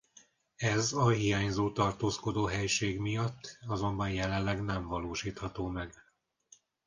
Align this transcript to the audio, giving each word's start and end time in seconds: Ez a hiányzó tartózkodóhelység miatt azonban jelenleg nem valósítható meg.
Ez 0.55 0.93
a 0.93 1.09
hiányzó 1.09 1.71
tartózkodóhelység 1.71 2.99
miatt 2.99 3.57
azonban 3.67 4.11
jelenleg 4.11 4.63
nem 4.63 4.85
valósítható 4.87 5.67
meg. 5.67 5.93